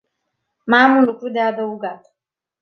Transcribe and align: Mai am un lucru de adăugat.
Mai 0.67 0.79
am 0.81 0.97
un 0.97 1.03
lucru 1.03 1.29
de 1.31 1.39
adăugat. 1.41 2.13